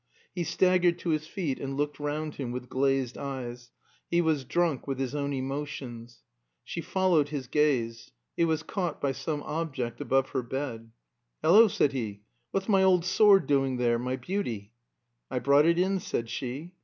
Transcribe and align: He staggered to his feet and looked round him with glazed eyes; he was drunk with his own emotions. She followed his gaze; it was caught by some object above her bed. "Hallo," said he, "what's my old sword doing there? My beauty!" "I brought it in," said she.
He 0.33 0.43
staggered 0.45 0.97
to 0.97 1.11
his 1.11 1.27
feet 1.27 1.59
and 1.59 1.77
looked 1.77 1.99
round 1.99 2.33
him 2.33 2.51
with 2.51 2.69
glazed 2.69 3.19
eyes; 3.19 3.69
he 4.09 4.19
was 4.19 4.43
drunk 4.45 4.87
with 4.87 4.97
his 4.97 5.13
own 5.13 5.31
emotions. 5.31 6.23
She 6.63 6.81
followed 6.81 7.29
his 7.29 7.45
gaze; 7.45 8.09
it 8.35 8.45
was 8.45 8.63
caught 8.63 8.99
by 8.99 9.11
some 9.11 9.43
object 9.43 10.01
above 10.01 10.29
her 10.29 10.41
bed. 10.41 10.89
"Hallo," 11.43 11.67
said 11.67 11.91
he, 11.91 12.23
"what's 12.49 12.67
my 12.67 12.81
old 12.81 13.05
sword 13.05 13.45
doing 13.45 13.77
there? 13.77 13.99
My 13.99 14.15
beauty!" 14.15 14.73
"I 15.29 15.37
brought 15.37 15.67
it 15.67 15.77
in," 15.77 15.99
said 15.99 16.31
she. 16.31 16.73